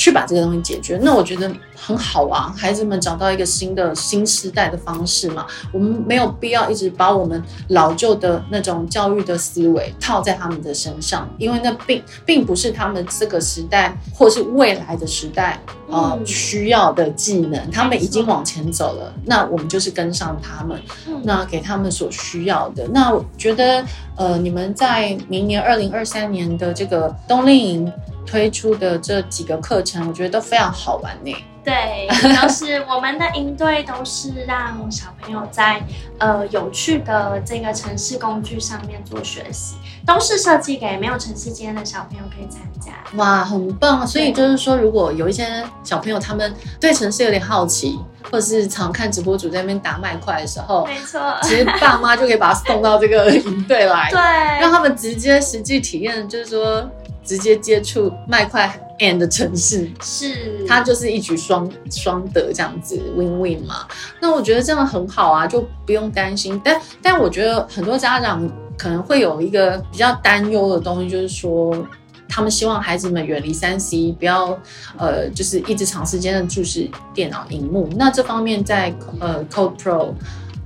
[0.00, 2.54] 去把这个东西解决，那我觉得很好啊。
[2.56, 15.60] 孩子们找到一个新的新时代的方式嘛，我们没有必要一直把我们老旧的那种教育的思维套在他们的身上，因为那并并不是他们这个时代或是未来的时代
[15.90, 17.70] 呃需要的技能。
[17.70, 20.80] 他们已经往前走了，那我们就是跟上他们，
[21.24, 22.88] 那给他们所需要的。
[22.88, 23.84] 那我觉得
[24.16, 27.92] 呃，你们在明年二零二三年的这个冬令营。
[28.26, 31.34] 推出的这几个课程，我觉得都非常好玩呢。
[31.62, 32.08] 对，
[32.40, 35.78] 都是我们的营队，都是让小朋友在
[36.16, 42.92] 呃有趣的这个城市工具上面做学习，都是设计给没有城市经验的小朋友可以参加。
[43.18, 44.06] 哇，很棒！
[44.06, 54.18] 所以就是说，如果有一些小朋友他们对城市有点好奇，或者是常看直播主在那边打麦块的时候，没错，其实爸妈就可以把他送到这个营队来， 对，
[54.62, 56.90] 让他们直接实际体验，就是说。
[57.30, 63.86] 直接接触麦块 and 城市，是它就是一举双双得这样子 win win 嘛。
[64.20, 66.60] 那我觉得这样很好啊，就不用担心。
[66.64, 71.86] 但但我觉得很多家长可能会有一个比较担忧的东西，就是说
[72.28, 74.58] 他们希望孩子们远离三 C，不要
[74.98, 77.88] 呃就是一直长时间的注视电脑荧幕。
[77.94, 80.14] 那这方面在呃 Code Pro。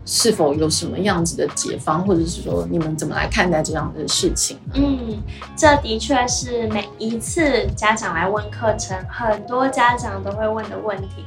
[0.04, 4.58] 是否有什么样子的解方，或者是说你们怎么来看待这样的事情？
[4.74, 5.22] 嗯，
[5.56, 11.24] 这的确是每一次家长来问课程，很多家长都会问的问题。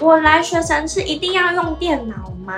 [0.00, 2.54] 我来学程是一定要用电脑吗？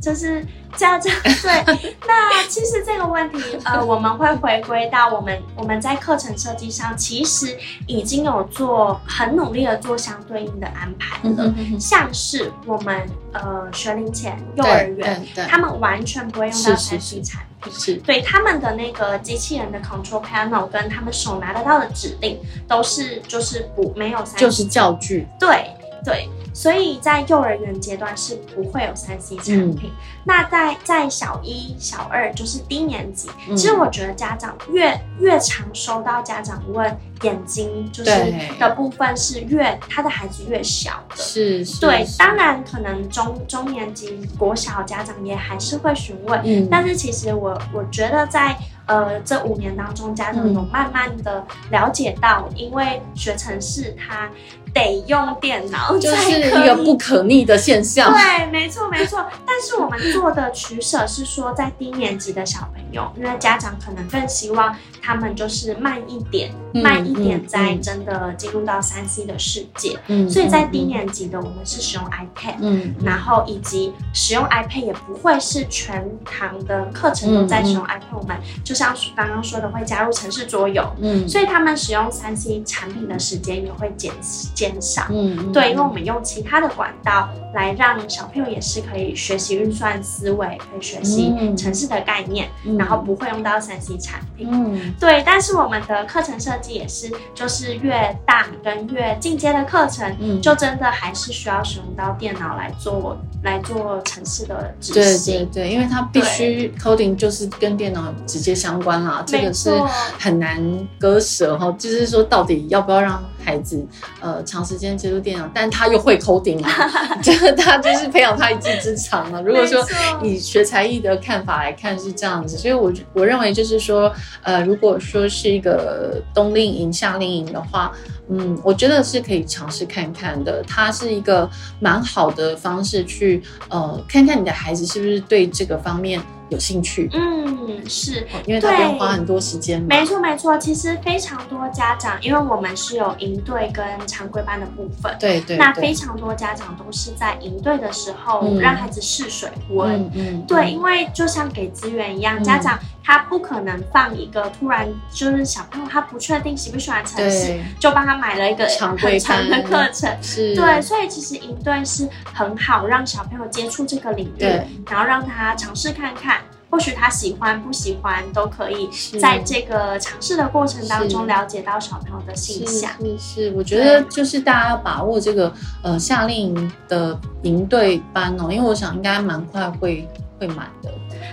[0.00, 0.44] 就是
[0.76, 1.94] 家长对。
[2.08, 11.54] 那其实这个问题，呃，我们会回归到我们我们在课程设计上，其实已经有做很努力的做相对应的安排了。
[11.78, 17.94] 像是我们呃学龄前幼儿园，他们完全不会用到三 C 产品，是。
[17.98, 25.70] 对他们的那个机器人的 control panel 跟他们手拿得到的指令，都是就是不没有三就是教具，对
[26.04, 26.28] 对。
[26.54, 29.90] 所以在幼儿园阶段是不会有三 C 产品。
[29.90, 29.90] 嗯、
[30.24, 38.10] 那在在小一、小二，就是低年级，嗯、其实我觉得家长越越常收到家长问眼睛就是
[38.58, 41.16] 的部分，是越他的孩子越小的。
[41.16, 48.54] 是，是对，当然可能中中年级国小家长也还是会询问，嗯、但是其实我我觉得在。
[48.84, 54.28] 呃，这五年当中，家长有慢慢的了解到，嗯、因为学城市它
[54.72, 58.12] 得用电脑，就是一个不可逆的现象。
[58.12, 59.24] 对，没错没错。
[59.46, 69.98] 但是我们做的取舍是说，在低年级的小朋友，因为家长可能更希望他们就是慢一点，嗯、慢一点，在真的进入到三 C 的世界。
[70.06, 84.12] 嗯，所以在低年级的我们是使用 iPad，嗯，然后以及使用 iPad 也不会是全堂的课程都在使用 iPad，嗯、我们就像刚刚说的会加入城市桌游，嗯，所以他们使用三 C 产品的时间也会减
[84.54, 109.70] 减少，嗯，对，因为我们用其他的管道来让小朋友也是可以学习运算思维，可以学习城市的概念，嗯、然后不会用到三 C 产品，嗯，对，但是我们的课程设计也是，就是越大跟越进阶的课程，嗯，就真的还是需要使用到电脑来做来做城市的执行，对对对，因为它必须 coding 就是跟电脑直接相关啦，这个是
[110.18, 110.60] 很难
[110.98, 113.84] 割舍哈，就是说到底要不要让孩子
[114.20, 119.42] 呃长时间接触电脑，但他又会 coding 啊，这 个他就是培养他一技之长了。
[119.42, 119.84] 如果说
[120.22, 124.12] 以学才艺的看法来看是这样子，所以我我认为就是说，
[124.42, 127.92] 呃，如果说是一个冬令营、夏令营的话，
[128.28, 130.62] 嗯，我觉得是可以尝试看看的。
[130.66, 131.48] 它是一个
[131.80, 136.20] 蛮好的方式去呃看看你的孩子是不是对这个方面。
[136.52, 139.80] 有兴趣，嗯，是因为他要花很多时间。
[139.82, 140.56] 没错，没错。
[140.58, 145.56] 其实非常多家长，因为我们是有营队跟常规班的部分，对对。
[145.56, 164.44] 那非常多家长都是在营队的时候让孩子试水温，嗯，对，因为就像给资源一样，家长他不可能放一个突然就是小朋友他不确定喜不喜欢城市，就帮他买了一个常规班的课程，是，对，所以其实营队是很好让小朋友接触这个领域，
[164.88, 166.40] 然后让他尝试看看。
[166.70, 168.88] 或许他喜欢不喜欢都可以，
[169.20, 172.90] 在这个尝试的过程当中了解到小朋友的性向。
[172.92, 180.08] 是，是，是，我觉得就是大家要把握这个呃夏令营的营队班哦，因为我想应该蛮快会
[180.42, 180.90] 会满的。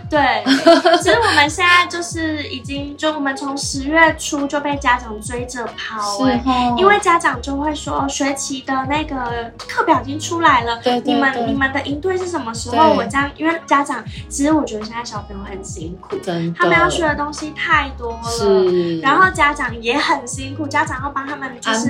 [0.10, 0.43] 对，
[1.01, 12.93] 其实我们现在就是已经，就我们从十月初就被家长追着跑哎，哦、因为家长就会说学期的那个课表已经出来了，对，对，对，你们你们的营队是什么时候？
[12.93, 16.16] 我这样，因为家长其实我觉得现在小朋友很辛苦，
[16.57, 18.99] 他们要学的东西太多了，是。
[18.99, 21.89] 然后家长也很辛苦，家长要帮他们就是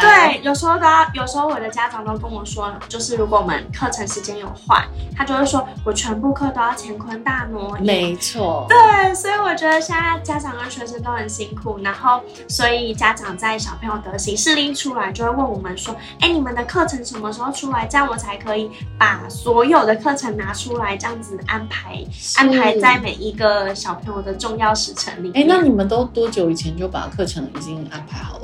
[0.00, 4.84] 对，有时候都要，有时候我的家长都跟我说，就是如果我们课程时间有换，
[5.16, 7.82] 他就会说我全部课都要乾坤大挪移。
[7.82, 17.86] 没错，对，所以我觉得现在家长跟学生都很辛苦，然后所以家长在小朋友得行事历出来，就会问我们说：“哎，你们的课程什么时候出来？
[17.86, 22.04] 这样我才可以把所有的课程拿出来，这样子安排
[22.36, 28.39] 安排在每一个小朋友的重要时程里面。”哎，那你们都多久以前就把课程已经安排好了？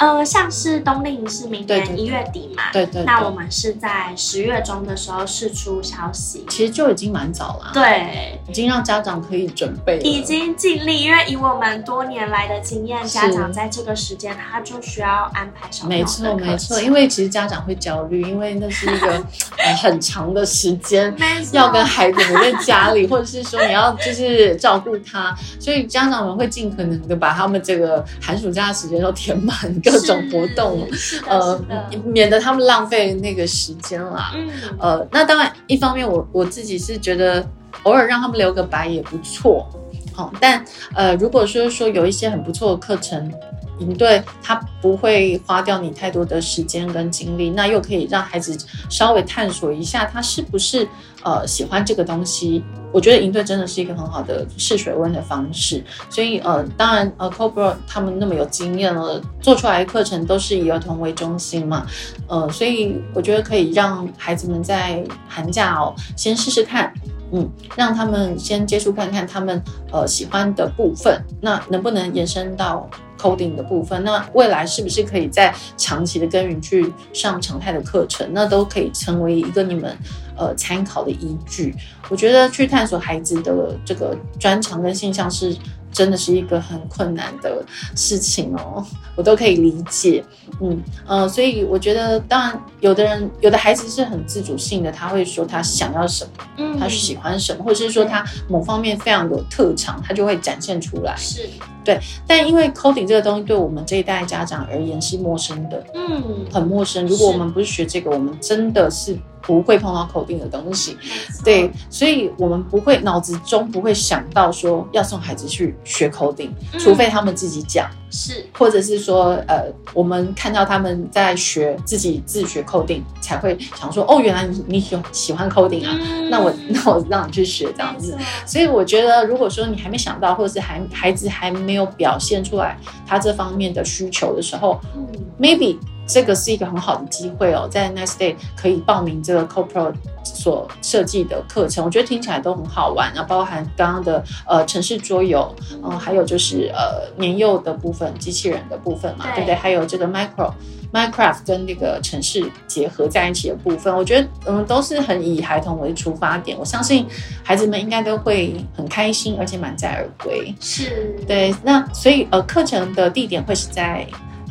[0.00, 16.24] 呃，像是冬令营是明年一月底嘛，对，对对，那我们是在十月中的时候释出消息，其实就已经蛮早了，对，已经让家长可以准备，已经尽力，因为以我们多年来的经验，家长在这个时间他就需要安排小朋友的课程。
[16.24, 19.22] 没错没错，因为其实家长会焦虑，因为那是一个
[19.58, 21.14] 呃 很长的时间，
[21.52, 29.54] 要跟孩子留在家里，或者是说你要就是照顾他，所以家长们会尽可能的把他们这个寒暑假的时间都填满。
[29.90, 30.86] 各种活动，
[31.26, 31.60] 呃，
[32.04, 34.32] 免得他们浪费那个时间啦。
[34.34, 37.46] 嗯，呃，那当然，一方面我我自己是觉得
[37.82, 39.68] 偶尔让他们留个白也不错，
[40.14, 40.64] 好，但
[40.94, 43.32] 呃，如果说说有一些很不错的课程。
[43.80, 48.56] 营队他不会花掉你太多的时间跟精力，那又可以让孩子
[48.88, 50.86] 稍微探索一下他是不是
[51.24, 52.62] 呃喜欢这个东西。
[52.92, 55.82] 我觉得营队真的是一个很好的试水温的方式。
[56.08, 61.86] 所以呃，当然呃，Cobra 他们那么有经验了，做出来的课程都是以儿童为中心嘛，
[62.26, 66.92] 呃，所以我觉得可以让孩子们在寒假哦先试试看，
[67.30, 69.62] 嗯，让他们先接触看看他们
[69.92, 72.90] 呃喜欢的部分，那能不能延伸到
[73.20, 79.96] coding 的部分，那未来是不是可以在长期的耕耘去上常态的课程，那都可以成为一个你们
[80.36, 81.74] 呃参考的依据。
[82.08, 85.54] 我觉得去探索孩子的这个专长跟性向是
[85.92, 87.64] 真的是一个很困难的
[87.94, 90.24] 事情哦， 我都可以理解。
[90.60, 101.14] 嗯呃，所以我觉得，当然有的人有的孩子是很自主性的，他会说他想要什么，嗯，他喜欢什么，或者是说他某方面非常有特长，他就会展现出来。
[101.16, 101.48] 是。
[101.84, 107.06] 对，但因为 coding 这个东西对我们这一代家长而言是陌生的，嗯，很陌生。
[107.06, 109.18] 如果我们不是学这个，我们真的是
[109.50, 110.96] 不会碰到 coding 的东西。
[111.44, 117.90] 对，所以我们不会脑子中不会想到说要送孩子去学 coding，除非他们自己讲。
[118.12, 128.16] 是，或者是说，呃，我们看到他们在学自己自学 coding，才会想说，哦，原来你你喜喜欢 coding 啊，嗯、那我 那我让你去学这样子。
[128.44, 132.76] 所以我觉得，如果说你还没想到，或者是还孩子还没有表现出来
[133.06, 135.06] 他这方面的需求的时候，嗯
[135.40, 135.78] ，maybe。
[136.10, 139.92] 这个是一个很好的机会哦，在 Nice Day 可以报名这个 CoPro
[140.24, 145.54] 所设计的课程，我觉得听起来都很好玩，然后包含刚刚的呃城市桌游，
[145.84, 149.54] 嗯，还有就是呃年幼的部分，机器人的部分嘛，对，对不对？
[149.54, 150.52] 还有这个 Micro
[150.92, 157.06] Minecraft 跟那个城市结合在一起的部分，我觉得嗯都是很以孩童为出发点，我相信
[157.44, 160.52] 孩子们应该都会很开心，而且满载而归。
[160.60, 164.06] 是，对，那所以呃课程的地点会是在。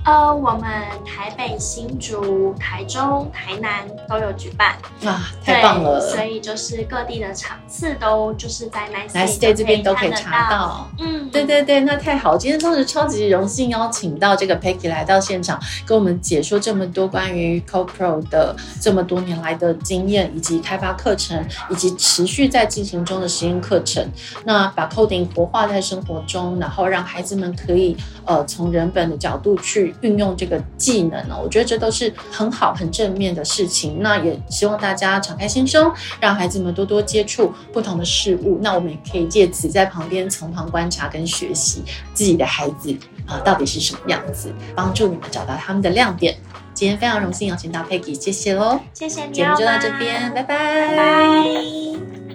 [0.10, 0.64] 呃，我们
[1.06, 6.02] 台北、新竹、台中、台南都有举办啊，太棒了！
[6.02, 10.90] 所以就是各地的场次都就是在 Nice Day 这边都可以查到。
[10.98, 12.36] 嗯，对对对，那太好！
[12.36, 24.04] 今天真是超级荣幸邀请到这个 Peggy 来到现场，跟我们解说这么多关于 CoPro 的这么多年来的经验，以及开发课程，以及持续在进行中的实验课程。
[24.44, 27.96] 那把 Coding 活化在生活中，然后让孩子们可以
[28.26, 29.94] 呃从人本的角度去。
[30.02, 34.02] 运用这个技能呢，我觉得这都是很好、很正面的事情。
[34.02, 38.60] 那也希望大家敞开心胸，让孩子们多多接触不同的事物。
[38.62, 41.84] 那我们也可以借此在旁边从旁观察跟学习
[42.14, 42.92] 自己的孩子
[43.26, 46.38] 啊、呃，到底是什么样子，帮助你们找到他们的亮点。
[46.74, 50.96] 今天非常荣幸邀请到 Peggy，谢谢喽，谢谢你，节目就到这边，拜拜。
[50.96, 52.29] 拜拜。